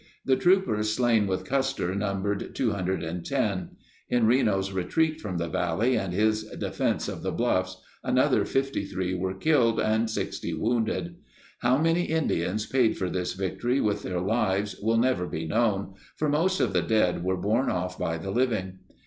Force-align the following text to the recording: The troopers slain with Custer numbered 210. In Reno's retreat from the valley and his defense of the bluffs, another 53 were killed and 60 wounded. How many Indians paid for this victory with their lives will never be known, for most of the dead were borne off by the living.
The 0.25 0.35
troopers 0.35 0.91
slain 0.95 1.27
with 1.27 1.45
Custer 1.45 1.93
numbered 1.93 2.55
210. 2.55 3.69
In 4.09 4.25
Reno's 4.25 4.71
retreat 4.71 5.21
from 5.21 5.37
the 5.37 5.47
valley 5.47 5.95
and 5.95 6.11
his 6.11 6.45
defense 6.57 7.07
of 7.07 7.21
the 7.21 7.29
bluffs, 7.31 7.77
another 8.03 8.43
53 8.43 9.13
were 9.13 9.35
killed 9.35 9.79
and 9.79 10.09
60 10.09 10.55
wounded. 10.55 11.17
How 11.59 11.77
many 11.77 12.05
Indians 12.05 12.65
paid 12.65 12.97
for 12.97 13.11
this 13.11 13.33
victory 13.33 13.79
with 13.79 14.01
their 14.01 14.19
lives 14.21 14.75
will 14.81 14.97
never 14.97 15.27
be 15.27 15.45
known, 15.45 15.93
for 16.17 16.27
most 16.27 16.59
of 16.59 16.73
the 16.73 16.81
dead 16.81 17.23
were 17.23 17.37
borne 17.37 17.69
off 17.69 17.99
by 17.99 18.17
the 18.17 18.31
living. 18.31 18.79